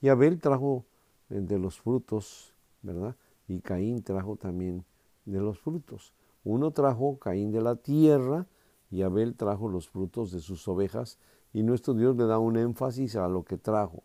Y 0.00 0.08
Abel 0.08 0.40
trajo 0.40 0.84
eh, 1.30 1.40
de 1.40 1.58
los 1.58 1.80
frutos, 1.80 2.54
¿verdad? 2.82 3.16
Y 3.48 3.60
Caín 3.60 4.02
trajo 4.02 4.36
también 4.36 4.84
de 5.24 5.40
los 5.40 5.58
frutos. 5.58 6.12
Uno 6.44 6.70
trajo 6.70 7.18
Caín 7.18 7.50
de 7.50 7.60
la 7.60 7.76
tierra, 7.76 8.46
y 8.90 9.02
Abel 9.02 9.34
trajo 9.34 9.68
los 9.68 9.88
frutos 9.88 10.32
de 10.32 10.40
sus 10.40 10.66
ovejas 10.68 11.18
y 11.52 11.62
nuestro 11.62 11.94
Dios 11.94 12.16
le 12.16 12.24
da 12.24 12.38
un 12.38 12.56
énfasis 12.56 13.16
a 13.16 13.28
lo 13.28 13.44
que 13.44 13.56
trajo, 13.56 14.02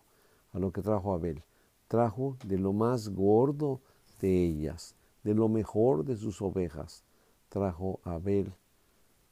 a 0.51 0.59
lo 0.59 0.71
que 0.71 0.81
trajo 0.81 1.13
Abel. 1.13 1.43
Trajo 1.93 2.37
de 2.43 2.57
lo 2.57 2.73
más 2.73 3.09
gordo 3.09 3.79
de 4.19 4.45
ellas, 4.45 4.95
de 5.23 5.35
lo 5.35 5.47
mejor 5.47 6.03
de 6.03 6.17
sus 6.17 6.41
ovejas, 6.41 7.03
trajo 7.49 7.99
Abel 8.03 8.51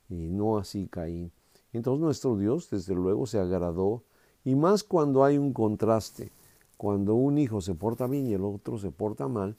y 0.10 0.30
no 0.30 0.60
así 0.60 0.86
Caín. 0.86 1.32
Entonces 1.74 2.04
nuestro 2.04 2.38
Dios 2.38 2.70
desde 2.70 2.94
luego 2.94 3.26
se 3.26 3.40
agradó 3.40 4.04
y 4.46 4.54
más 4.54 4.84
cuando 4.84 5.24
hay 5.24 5.40
un 5.40 5.54
contraste, 5.54 6.32
cuando 6.78 7.16
un 7.16 7.40
hijo 7.40 7.62
se 7.62 7.74
porta 7.74 8.06
bien 8.06 8.28
y 8.28 8.34
el 8.34 8.44
otro 8.44 8.78
se 8.78 8.92
porta 8.92 9.28
mal, 9.28 9.56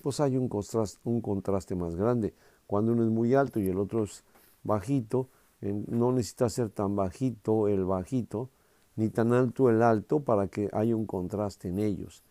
pues 0.00 0.20
hay 0.20 0.36
un 0.36 0.48
contraste, 0.48 1.00
un 1.02 1.20
contraste 1.22 1.74
más 1.74 1.96
grande. 1.96 2.34
Cuando 2.68 2.92
uno 2.92 3.02
es 3.02 3.10
muy 3.10 3.34
alto 3.34 3.58
y 3.58 3.66
el 3.66 3.80
otro 3.80 4.04
es 4.04 4.22
bajito, 4.62 5.26
no 5.60 6.12
necesita 6.12 6.48
ser 6.48 6.70
tan 6.70 6.94
bajito 6.94 7.66
el 7.66 7.84
bajito, 7.84 8.48
ni 8.94 9.08
tan 9.08 9.32
alto 9.32 9.70
el 9.70 9.82
alto 9.82 10.20
para 10.20 10.46
que 10.46 10.70
haya 10.72 10.94
un 10.94 11.06
contraste 11.06 11.66
en 11.66 11.80
ellos. 11.80 12.22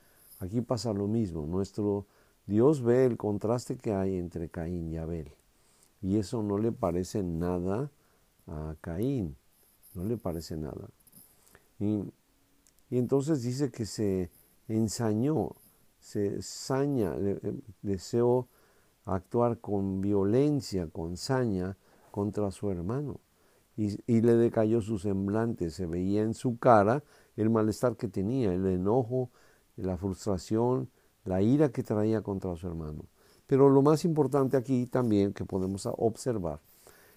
Aquí 0.43 0.59
pasa 0.59 0.91
lo 0.91 1.07
mismo. 1.07 1.45
Nuestro 1.45 2.05
Dios 2.47 2.81
ve 2.81 3.05
el 3.05 3.15
contraste 3.15 3.77
que 3.77 3.93
hay 3.93 4.17
entre 4.17 4.49
Caín 4.49 4.89
y 4.89 4.97
Abel. 4.97 5.31
Y 6.01 6.17
eso 6.17 6.43
no 6.43 6.57
le 6.57 6.73
parece 6.73 7.23
nada 7.23 7.89
a 8.45 8.75
Caín. 8.81 9.37
No 9.93 10.03
le 10.03 10.17
parece 10.17 10.57
nada. 10.57 10.89
Y, 11.79 12.03
entonces 12.91 13.41
dice 13.41 13.71
que 13.71 13.85
se 13.85 14.31
ensañó, 14.67 15.55
se 15.99 16.41
saña, 16.41 17.15
deseó 17.81 18.49
actuar 19.05 19.59
con 19.59 20.01
violencia, 20.01 20.87
con 20.87 21.15
saña, 21.15 21.77
contra 22.11 22.51
su 22.51 22.69
hermano. 22.69 23.21
Y, 23.77 24.21
le 24.21 24.35
decayó 24.35 24.81
su 24.81 24.99
semblante, 24.99 25.69
se 25.69 25.85
veía 25.85 26.21
en 26.21 26.33
su 26.33 26.57
cara 26.57 27.01
el 27.37 27.49
malestar 27.49 27.95
que 27.95 28.09
tenía, 28.09 28.53
el 28.53 28.67
enojo, 28.67 29.31
la 29.75 29.97
frustración, 29.97 30.89
la 31.25 31.41
ira 31.41 31.69
que 31.69 31.83
traía 31.83 32.21
contra 32.21 32.55
su 32.55 32.67
hermano. 32.67 33.05
Pero 33.47 33.69
lo 33.69 33.81
más 33.81 34.05
importante 34.05 34.57
aquí 34.57 34.85
también 34.85 35.33
que 35.33 35.45
podemos 35.45 35.85
observar 35.85 36.59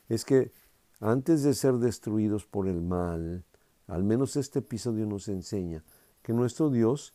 es 0.08 0.24
que 0.24 0.52
antes 1.00 1.42
de 1.42 1.54
ser 1.54 1.74
destruidos 1.74 2.46
por 2.46 2.68
el 2.68 2.80
mal, 2.80 3.44
al 3.86 4.04
menos 4.04 4.36
este 4.36 4.60
episodio 4.60 5.06
nos 5.06 5.28
enseña 5.28 5.84
que 6.22 6.32
nuestro 6.32 6.70
Dios 6.70 7.14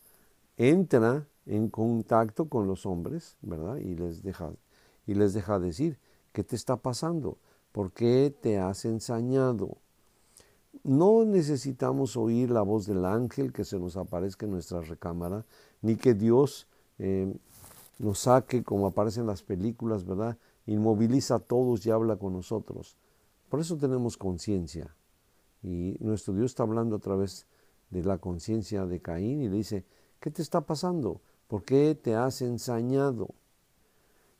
entra 0.56 1.26
en 1.46 1.68
contacto 1.68 2.48
con 2.48 2.66
los 2.66 2.86
hombres, 2.86 3.36
¿verdad? 3.42 3.76
Y 3.76 3.94
les 3.94 4.22
deja, 4.22 4.52
y 5.06 5.14
les 5.14 5.34
deja 5.34 5.58
decir, 5.58 5.98
¿qué 6.32 6.44
te 6.44 6.56
está 6.56 6.76
pasando? 6.76 7.38
¿Por 7.72 7.92
qué 7.92 8.34
te 8.40 8.58
has 8.58 8.84
ensañado? 8.84 9.78
No 10.84 11.24
necesitamos 11.24 12.16
oír 12.16 12.50
la 12.50 12.62
voz 12.62 12.86
del 12.86 13.04
ángel 13.04 13.52
que 13.52 13.64
se 13.64 13.78
nos 13.78 13.96
aparezca 13.96 14.46
en 14.46 14.52
nuestra 14.52 14.80
recámara, 14.80 15.44
ni 15.80 15.96
que 15.96 16.14
Dios 16.14 16.66
eh, 16.98 17.32
nos 17.98 18.20
saque 18.20 18.64
como 18.64 18.86
aparece 18.86 19.20
en 19.20 19.26
las 19.26 19.42
películas, 19.42 20.04
¿verdad? 20.04 20.36
Inmoviliza 20.66 21.36
a 21.36 21.38
todos 21.38 21.86
y 21.86 21.90
habla 21.90 22.16
con 22.16 22.32
nosotros. 22.32 22.96
Por 23.48 23.60
eso 23.60 23.76
tenemos 23.76 24.16
conciencia. 24.16 24.94
Y 25.62 25.96
nuestro 26.00 26.34
Dios 26.34 26.46
está 26.46 26.64
hablando 26.64 26.96
a 26.96 27.00
través 27.00 27.46
de 27.90 28.02
la 28.02 28.18
conciencia 28.18 28.86
de 28.86 29.00
Caín 29.00 29.42
y 29.42 29.48
le 29.48 29.56
dice, 29.56 29.84
¿qué 30.18 30.30
te 30.30 30.42
está 30.42 30.62
pasando? 30.62 31.20
¿Por 31.46 31.62
qué 31.62 31.94
te 31.94 32.16
has 32.16 32.42
ensañado? 32.42 33.34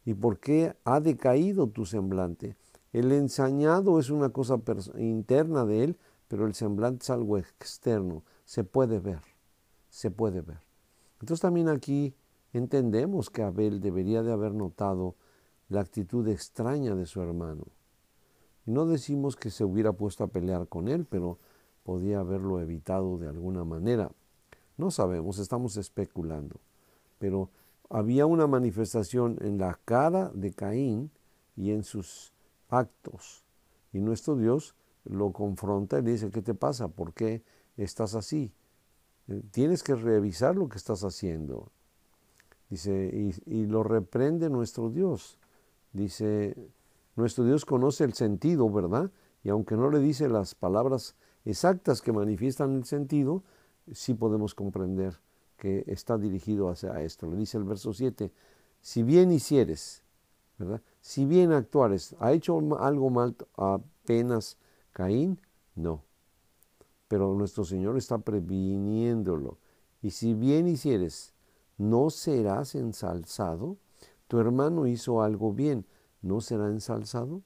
¿Y 0.04 0.14
por 0.14 0.38
qué 0.40 0.74
ha 0.84 0.98
decaído 0.98 1.68
tu 1.68 1.86
semblante? 1.86 2.56
El 2.92 3.12
ensañado 3.12 4.00
es 4.00 4.10
una 4.10 4.30
cosa 4.30 4.58
interna 4.98 5.64
de 5.64 5.84
él, 5.84 5.96
pero 6.32 6.46
el 6.46 6.54
semblante 6.54 7.02
es 7.02 7.10
algo 7.10 7.36
externo, 7.36 8.22
se 8.46 8.64
puede 8.64 9.00
ver, 9.00 9.20
se 9.90 10.10
puede 10.10 10.40
ver. 10.40 10.60
Entonces 11.20 11.42
también 11.42 11.68
aquí 11.68 12.14
entendemos 12.54 13.28
que 13.28 13.42
Abel 13.42 13.82
debería 13.82 14.22
de 14.22 14.32
haber 14.32 14.54
notado 14.54 15.14
la 15.68 15.82
actitud 15.82 16.26
extraña 16.28 16.94
de 16.94 17.04
su 17.04 17.20
hermano. 17.20 17.66
No 18.64 18.86
decimos 18.86 19.36
que 19.36 19.50
se 19.50 19.62
hubiera 19.62 19.92
puesto 19.92 20.24
a 20.24 20.28
pelear 20.28 20.68
con 20.68 20.88
él, 20.88 21.04
pero 21.04 21.38
podía 21.82 22.20
haberlo 22.20 22.60
evitado 22.60 23.18
de 23.18 23.28
alguna 23.28 23.64
manera. 23.64 24.10
No 24.78 24.90
sabemos, 24.90 25.38
estamos 25.38 25.76
especulando. 25.76 26.60
Pero 27.18 27.50
había 27.90 28.24
una 28.24 28.46
manifestación 28.46 29.36
en 29.42 29.58
la 29.58 29.78
cara 29.84 30.30
de 30.32 30.54
Caín 30.54 31.10
y 31.56 31.72
en 31.72 31.82
sus 31.82 32.32
actos. 32.70 33.44
Y 33.92 34.00
nuestro 34.00 34.34
Dios 34.34 34.74
lo 35.04 35.32
confronta 35.32 35.98
y 35.98 36.02
le 36.02 36.12
dice, 36.12 36.30
¿qué 36.30 36.42
te 36.42 36.54
pasa? 36.54 36.88
¿Por 36.88 37.12
qué 37.12 37.42
estás 37.76 38.14
así? 38.14 38.52
Eh, 39.28 39.42
tienes 39.50 39.82
que 39.82 39.94
revisar 39.94 40.56
lo 40.56 40.68
que 40.68 40.78
estás 40.78 41.04
haciendo. 41.04 41.70
Dice, 42.70 43.34
y, 43.46 43.66
lo 43.66 43.82
reprende 43.82 44.48
nuestro 44.48 44.88
Dios. 44.88 45.38
Dice, 45.92 46.56
nuestro 47.16 47.44
Dios 47.44 47.66
conoce 47.66 48.04
el 48.04 48.14
sentido, 48.14 48.70
¿verdad? 48.70 49.10
Y 49.44 49.50
aunque 49.50 49.76
no 49.76 49.90
le 49.90 49.98
dice 49.98 50.28
las 50.28 50.54
palabras 50.54 51.14
exactas 51.44 52.00
que 52.00 52.12
manifiestan 52.12 52.76
el 52.76 52.84
sentido, 52.84 53.42
sí 53.92 54.14
podemos 54.14 54.54
comprender 54.54 55.20
que 55.58 55.84
está 55.86 56.16
dirigido 56.16 56.70
hacia 56.70 57.02
esto. 57.02 57.30
Le 57.30 57.36
dice 57.36 57.58
el 57.58 57.64
verso 57.64 57.92
7, 57.92 58.32
si 58.80 59.02
bien 59.02 59.32
hicieres, 59.32 60.02
¿verdad? 60.56 60.80
Si 61.00 61.26
bien 61.26 61.52
actuares, 61.52 62.16
¿ha 62.20 62.32
hecho 62.32 62.58
algo 62.78 63.10
mal 63.10 63.36
apenas 63.56 64.56
Caín? 64.92 65.40
No. 65.74 66.04
Pero 67.08 67.34
nuestro 67.34 67.64
Señor 67.64 67.96
está 67.96 68.18
previniéndolo. 68.18 69.58
Y 70.02 70.10
si 70.10 70.34
bien 70.34 70.68
hicieres, 70.68 71.32
¿no 71.78 72.10
serás 72.10 72.74
ensalzado? 72.74 73.76
Tu 74.28 74.38
hermano 74.38 74.86
hizo 74.86 75.22
algo 75.22 75.52
bien, 75.52 75.86
¿no 76.22 76.40
será 76.40 76.68
ensalzado? 76.68 77.42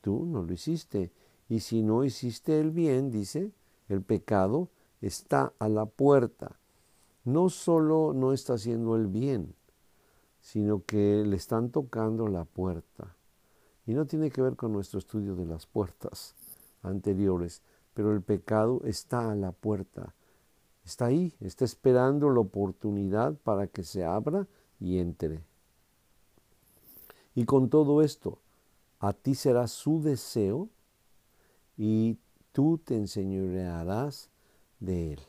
Tú 0.00 0.24
no 0.26 0.42
lo 0.42 0.52
hiciste. 0.52 1.12
Y 1.48 1.60
si 1.60 1.82
no 1.82 2.04
hiciste 2.04 2.60
el 2.60 2.70
bien, 2.70 3.10
dice, 3.10 3.52
el 3.88 4.02
pecado 4.02 4.68
está 5.00 5.52
a 5.58 5.68
la 5.68 5.86
puerta. 5.86 6.58
No 7.24 7.48
solo 7.50 8.12
no 8.14 8.32
está 8.32 8.54
haciendo 8.54 8.96
el 8.96 9.06
bien, 9.06 9.54
sino 10.40 10.84
que 10.84 11.24
le 11.26 11.36
están 11.36 11.70
tocando 11.70 12.28
la 12.28 12.44
puerta. 12.44 13.16
Y 13.86 13.94
no 13.94 14.06
tiene 14.06 14.30
que 14.30 14.42
ver 14.42 14.56
con 14.56 14.72
nuestro 14.72 14.98
estudio 14.98 15.34
de 15.34 15.44
las 15.44 15.66
puertas 15.66 16.34
anteriores, 16.82 17.62
pero 17.94 18.12
el 18.12 18.22
pecado 18.22 18.82
está 18.84 19.30
a 19.30 19.34
la 19.34 19.52
puerta. 19.52 20.14
Está 20.84 21.06
ahí, 21.06 21.34
está 21.40 21.64
esperando 21.64 22.30
la 22.30 22.40
oportunidad 22.40 23.34
para 23.34 23.66
que 23.66 23.82
se 23.82 24.04
abra 24.04 24.46
y 24.78 24.98
entre. 24.98 25.42
Y 27.34 27.44
con 27.44 27.68
todo 27.68 28.02
esto, 28.02 28.38
a 28.98 29.12
ti 29.12 29.34
será 29.34 29.66
su 29.66 30.02
deseo 30.02 30.68
y 31.76 32.18
tú 32.52 32.78
te 32.78 32.96
enseñorearás 32.96 34.30
de 34.80 35.14
él. 35.14 35.20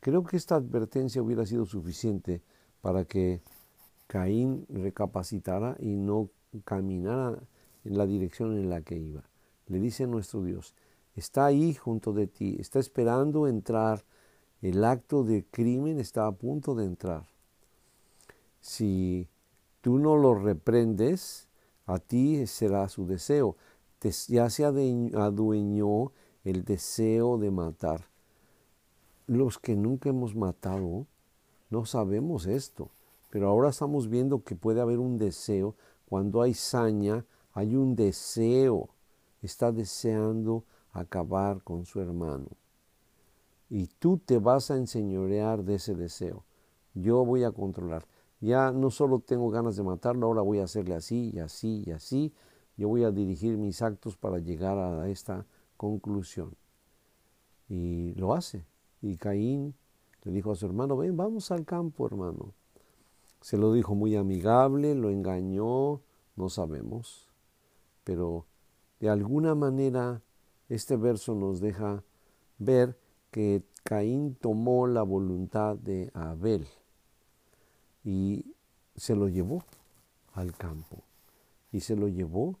Creo 0.00 0.24
que 0.24 0.36
esta 0.36 0.56
advertencia 0.56 1.22
hubiera 1.22 1.46
sido 1.46 1.66
suficiente 1.66 2.42
para 2.80 3.04
que 3.04 3.40
Caín 4.06 4.66
recapacitara 4.68 5.76
y 5.80 5.96
no 5.96 6.30
caminara 6.64 7.42
en 7.84 7.98
la 7.98 8.06
dirección 8.06 8.56
en 8.56 8.68
la 8.68 8.82
que 8.82 8.98
iba. 8.98 9.24
Le 9.66 9.80
dice 9.80 10.06
nuestro 10.06 10.42
Dios, 10.42 10.74
está 11.14 11.46
ahí 11.46 11.74
junto 11.74 12.12
de 12.12 12.26
ti, 12.26 12.56
está 12.58 12.78
esperando 12.78 13.46
entrar, 13.46 14.04
el 14.60 14.84
acto 14.84 15.24
de 15.24 15.44
crimen 15.44 16.00
está 16.00 16.26
a 16.26 16.32
punto 16.32 16.74
de 16.74 16.86
entrar. 16.86 17.26
Si 18.60 19.28
tú 19.80 19.98
no 19.98 20.16
lo 20.16 20.34
reprendes, 20.34 21.48
a 21.86 21.98
ti 21.98 22.46
será 22.46 22.88
su 22.88 23.06
deseo. 23.06 23.56
ya 24.28 24.48
se 24.48 24.64
adueñó 24.64 26.12
el 26.44 26.64
deseo 26.64 27.38
de 27.38 27.50
matar. 27.50 28.08
Los 29.26 29.58
que 29.58 29.76
nunca 29.76 30.08
hemos 30.08 30.34
matado, 30.34 31.06
no 31.70 31.84
sabemos 31.86 32.46
esto, 32.46 32.90
pero 33.30 33.48
ahora 33.48 33.70
estamos 33.70 34.08
viendo 34.08 34.44
que 34.44 34.54
puede 34.54 34.80
haber 34.80 34.98
un 34.98 35.18
deseo. 35.18 35.74
Cuando 36.06 36.40
hay 36.42 36.54
saña, 36.54 37.24
hay 37.52 37.74
un 37.74 37.96
deseo. 37.96 38.90
Está 39.42 39.72
deseando 39.72 40.64
acabar 40.94 41.62
con 41.62 41.84
su 41.84 42.00
hermano. 42.00 42.46
Y 43.68 43.88
tú 43.98 44.18
te 44.18 44.38
vas 44.38 44.70
a 44.70 44.76
enseñorear 44.76 45.64
de 45.64 45.74
ese 45.74 45.94
deseo. 45.94 46.44
Yo 46.94 47.24
voy 47.24 47.44
a 47.44 47.50
controlar. 47.50 48.06
Ya 48.40 48.70
no 48.70 48.90
solo 48.90 49.18
tengo 49.18 49.50
ganas 49.50 49.76
de 49.76 49.82
matarlo, 49.82 50.26
ahora 50.26 50.42
voy 50.42 50.60
a 50.60 50.64
hacerle 50.64 50.94
así 50.94 51.32
y 51.34 51.40
así 51.40 51.82
y 51.86 51.90
así. 51.90 52.32
Yo 52.76 52.88
voy 52.88 53.04
a 53.04 53.10
dirigir 53.10 53.58
mis 53.58 53.82
actos 53.82 54.16
para 54.16 54.38
llegar 54.38 54.78
a 54.78 55.08
esta 55.08 55.46
conclusión. 55.76 56.54
Y 57.68 58.14
lo 58.14 58.34
hace. 58.34 58.64
Y 59.02 59.16
Caín 59.16 59.74
le 60.22 60.32
dijo 60.32 60.52
a 60.52 60.56
su 60.56 60.66
hermano, 60.66 60.96
ven, 60.96 61.16
vamos 61.16 61.50
al 61.50 61.64
campo, 61.64 62.06
hermano. 62.06 62.52
Se 63.40 63.58
lo 63.58 63.72
dijo 63.72 63.94
muy 63.94 64.14
amigable, 64.16 64.94
lo 64.94 65.10
engañó, 65.10 66.00
no 66.36 66.48
sabemos. 66.48 67.28
Pero 68.04 68.46
de 69.00 69.08
alguna 69.08 69.54
manera 69.54 70.22
este 70.68 70.96
verso 70.96 71.34
nos 71.34 71.60
deja 71.60 72.02
ver 72.58 72.98
que 73.30 73.62
Caín 73.82 74.34
tomó 74.34 74.86
la 74.86 75.02
voluntad 75.02 75.76
de 75.76 76.10
Abel 76.14 76.66
y 78.04 78.54
se 78.96 79.14
lo 79.14 79.28
llevó 79.28 79.64
al 80.32 80.54
campo 80.56 81.02
y 81.72 81.80
se 81.80 81.96
lo 81.96 82.08
llevó 82.08 82.58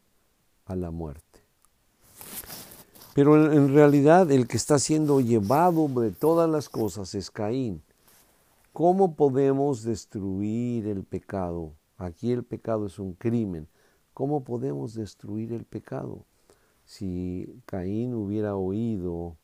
a 0.66 0.76
la 0.76 0.90
muerte. 0.90 1.40
Pero 3.14 3.52
en 3.52 3.72
realidad 3.72 4.30
el 4.32 4.48
que 4.48 4.56
está 4.56 4.78
siendo 4.78 5.20
llevado 5.20 5.86
de 5.88 6.10
todas 6.10 6.50
las 6.50 6.68
cosas 6.68 7.14
es 7.14 7.30
Caín. 7.30 7.82
¿Cómo 8.72 9.14
podemos 9.14 9.84
destruir 9.84 10.88
el 10.88 11.04
pecado? 11.04 11.74
Aquí 11.96 12.32
el 12.32 12.42
pecado 12.42 12.86
es 12.86 12.98
un 12.98 13.12
crimen. 13.12 13.68
¿Cómo 14.12 14.42
podemos 14.42 14.94
destruir 14.94 15.52
el 15.52 15.64
pecado? 15.64 16.24
Si 16.94 17.60
Caín 17.66 18.14
hubiera 18.14 18.54
oído, 18.54 19.36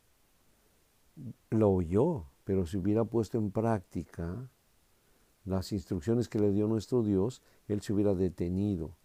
lo 1.49 1.69
oyó, 1.69 2.27
pero 2.45 2.65
si 2.65 2.77
hubiera 2.77 3.03
puesto 3.03 3.37
en 3.37 3.51
práctica 3.51 4.49
las 5.43 5.73
instrucciones 5.73 6.29
que 6.29 6.39
le 6.39 6.53
dio 6.53 6.69
nuestro 6.69 7.03
Dios, 7.03 7.41
él 7.67 7.81
se 7.81 7.91
hubiera 7.91 8.13
detenido. 8.13 8.95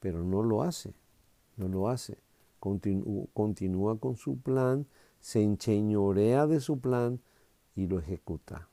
Pero 0.00 0.24
no 0.24 0.42
lo 0.42 0.64
hace, 0.64 0.92
no 1.56 1.68
lo 1.68 1.88
hace. 1.88 2.18
continúa 2.58 3.96
con 3.96 4.16
su 4.16 4.40
plan, 4.40 4.88
se 5.20 5.40
encheñorea 5.40 6.48
de 6.48 6.58
su 6.58 6.80
plan 6.80 7.20
y 7.76 7.86
lo 7.86 8.00
ejecuta. 8.00 8.70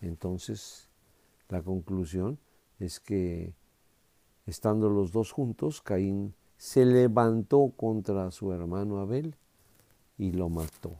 Entonces, 0.00 0.88
la 1.48 1.62
conclusión 1.62 2.38
es 2.78 3.00
que 3.00 3.56
estando 4.46 4.88
los 4.88 5.10
dos 5.10 5.32
juntos, 5.32 5.80
Caín 5.80 6.36
se 6.60 6.84
levantó 6.84 7.72
contra 7.74 8.30
su 8.30 8.52
hermano 8.52 8.98
Abel 8.98 9.34
y 10.18 10.32
lo 10.32 10.50
mató. 10.50 10.92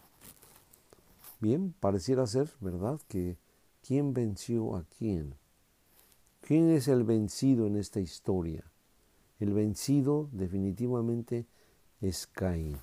Bien, 1.38 1.74
pareciera 1.78 2.26
ser, 2.26 2.50
¿verdad? 2.60 2.98
Que 3.08 3.36
quién 3.86 4.14
venció 4.14 4.74
a 4.74 4.84
quién. 4.96 5.34
¿Quién 6.40 6.70
es 6.70 6.88
el 6.88 7.04
vencido 7.04 7.66
en 7.66 7.76
esta 7.76 8.00
historia? 8.00 8.64
El 9.38 9.52
vencido 9.52 10.30
definitivamente 10.32 11.44
es 12.00 12.26
Caín. 12.26 12.78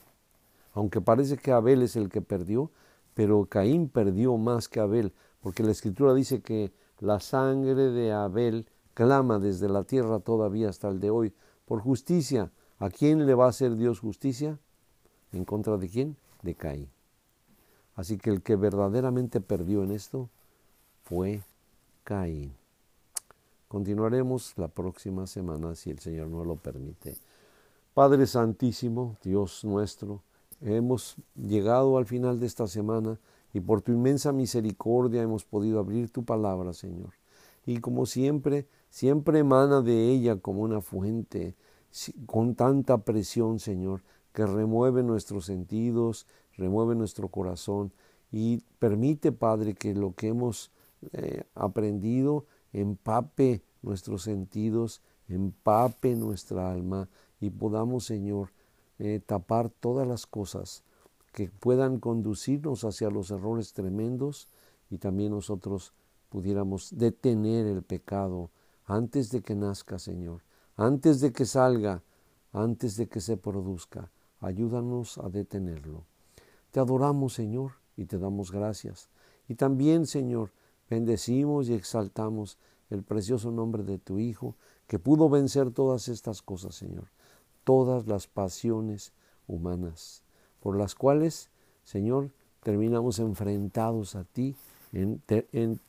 Aunque 0.74 1.02
parece 1.02 1.38
que 1.38 1.52
Abel 1.52 1.82
es 1.82 1.96
el 1.96 2.10
que 2.10 2.22
perdió, 2.22 2.70
pero 3.16 3.44
Caín 3.46 3.90
perdió 3.90 4.38
más 4.38 4.68
que 4.68 4.82
Abel, 4.82 5.14
porque 5.42 5.64
la 5.64 5.72
escritura 5.72 6.14
dice 6.14 6.44
que 6.44 6.72
la 7.00 7.20
sangre 7.22 7.90
de 7.90 8.12
Abel 8.12 8.68
clama 8.94 9.40
desde 9.40 9.68
la 9.68 9.84
tierra 9.84 10.20
todavía 10.20 10.70
hasta 10.70 10.90
el 10.90 11.00
de 11.00 11.10
hoy 11.10 11.34
por 11.66 11.82
justicia 11.82 12.52
¿A 12.80 12.90
quién 12.92 13.26
le 13.26 13.34
va 13.34 13.46
a 13.46 13.50
hacer 13.50 13.76
Dios 13.76 14.00
justicia? 14.00 14.60
¿En 15.32 15.46
contra 15.46 15.78
de 15.78 15.90
quién? 15.90 16.16
De 16.44 16.54
Caín. 16.54 16.90
Así 17.96 18.18
que 18.20 18.30
el 18.30 18.44
que 18.44 18.56
verdaderamente 18.56 19.42
perdió 19.42 19.84
en 19.84 19.92
esto 19.92 20.30
fue 21.04 21.42
Caín. 22.04 22.54
Continuaremos 23.68 24.54
la 24.58 24.68
próxima 24.68 25.26
semana 25.26 25.74
si 25.74 25.90
el 25.90 26.00
Señor 26.00 26.28
nos 26.28 26.46
lo 26.46 26.56
permite. 26.56 27.16
Padre 27.96 28.28
Santísimo, 28.28 29.18
Dios 29.24 29.66
nuestro, 29.66 30.22
hemos 30.62 31.16
llegado 31.36 31.98
al 31.98 32.06
final 32.06 32.40
de 32.40 32.46
esta 32.46 32.68
semana 32.68 33.20
y 33.54 33.60
por 33.60 33.82
tu 33.82 33.92
inmensa 33.92 34.32
misericordia 34.32 35.24
hemos 35.24 35.44
podido 35.44 35.80
abrir 35.80 36.12
tu 36.12 36.24
palabra, 36.24 36.74
Señor. 36.74 37.10
Y 37.66 37.80
como 37.80 38.06
siempre, 38.06 38.68
siempre 38.92 39.40
emana 39.40 39.82
de 39.82 40.12
ella 40.12 40.36
como 40.36 40.62
una 40.62 40.80
fuente 40.80 41.56
con 42.26 42.56
tanta 42.56 43.00
presión, 43.00 43.60
Señor, 43.60 44.04
que 44.34 44.46
remueve 44.46 45.04
nuestros 45.04 45.46
sentidos, 45.46 46.28
remueve 46.58 46.96
nuestro 46.96 47.30
corazón 47.30 47.92
y 48.32 48.64
permite, 48.80 49.32
Padre, 49.32 49.74
que 49.74 49.94
lo 49.94 50.14
que 50.14 50.28
hemos 50.28 50.72
eh, 51.14 51.44
aprendido 51.56 52.46
empape 52.74 53.64
nuestros 53.82 54.24
sentidos, 54.24 55.02
empape 55.28 56.16
nuestra 56.16 56.72
alma 56.72 57.10
y 57.40 57.50
podamos, 57.50 58.06
Señor, 58.06 58.52
eh, 59.00 59.22
tapar 59.26 59.70
todas 59.70 60.08
las 60.08 60.26
cosas 60.26 60.84
que 61.32 61.50
puedan 61.50 62.00
conducirnos 62.00 62.84
hacia 62.84 63.10
los 63.10 63.32
errores 63.32 63.74
tremendos 63.74 64.48
y 64.90 64.98
también 64.98 65.32
nosotros 65.32 65.94
pudiéramos 66.30 66.98
detener 66.98 67.68
el 67.68 67.84
pecado 67.84 68.50
antes 68.86 69.30
de 69.32 69.42
que 69.42 69.56
nazca, 69.56 70.00
Señor, 70.00 70.42
antes 70.78 71.20
de 71.20 71.34
que 71.34 71.46
salga, 71.46 72.04
antes 72.54 72.96
de 72.98 73.08
que 73.08 73.20
se 73.20 73.36
produzca. 73.36 74.12
Ayúdanos 74.40 75.18
a 75.18 75.28
detenerlo. 75.30 76.04
Te 76.72 76.80
adoramos, 76.80 77.34
Señor, 77.34 77.72
y 77.98 78.06
te 78.06 78.20
damos 78.20 78.52
gracias. 78.52 79.10
Y 79.48 79.56
también, 79.56 80.06
Señor, 80.06 80.52
bendecimos 80.90 81.68
y 81.68 81.74
exaltamos 81.74 82.60
el 82.92 83.04
precioso 83.04 83.52
nombre 83.52 83.84
de 83.84 83.98
tu 83.98 84.20
Hijo, 84.20 84.56
que 84.86 85.00
pudo 85.00 85.30
vencer 85.30 85.72
todas 85.72 86.08
estas 86.08 86.42
cosas, 86.42 86.76
Señor, 86.76 87.06
todas 87.64 88.08
las 88.08 88.28
pasiones 88.28 89.12
humanas, 89.48 90.24
por 90.62 90.78
las 90.78 90.96
cuales, 90.96 91.50
Señor, 91.84 92.30
terminamos 92.62 93.20
enfrentados 93.20 94.16
a 94.16 94.24
ti, 94.24 94.56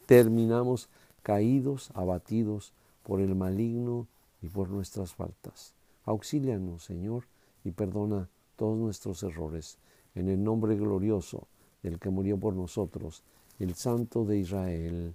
terminamos 0.06 0.88
caídos, 1.22 1.90
abatidos 1.94 2.72
por 3.04 3.20
el 3.20 3.34
maligno 3.36 4.08
y 4.42 4.48
por 4.48 4.70
nuestras 4.70 5.14
faltas. 5.14 5.74
Auxílianos, 6.04 6.84
Señor, 6.84 7.24
y 7.64 7.72
perdona 7.72 8.28
todos 8.56 8.78
nuestros 8.78 9.22
errores. 9.22 9.78
En 10.14 10.28
el 10.28 10.42
nombre 10.42 10.76
glorioso 10.76 11.48
del 11.82 11.98
que 11.98 12.10
murió 12.10 12.38
por 12.38 12.54
nosotros, 12.54 13.22
el 13.58 13.74
Santo 13.74 14.24
de 14.24 14.38
Israel. 14.38 15.14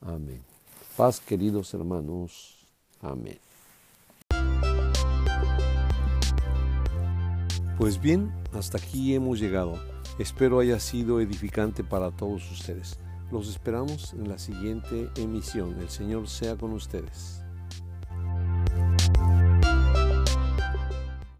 Amén. 0.00 0.42
Paz, 0.96 1.20
queridos 1.20 1.74
hermanos. 1.74 2.66
Amén. 3.00 3.38
Pues 7.78 8.00
bien, 8.00 8.32
hasta 8.52 8.78
aquí 8.78 9.14
hemos 9.14 9.40
llegado. 9.40 9.74
Espero 10.18 10.60
haya 10.60 10.78
sido 10.78 11.20
edificante 11.20 11.82
para 11.82 12.12
todos 12.12 12.50
ustedes. 12.52 12.98
Los 13.32 13.48
esperamos 13.48 14.12
en 14.14 14.28
la 14.28 14.38
siguiente 14.38 15.10
emisión. 15.16 15.80
El 15.80 15.90
Señor 15.90 16.28
sea 16.28 16.56
con 16.56 16.72
ustedes. 16.72 17.43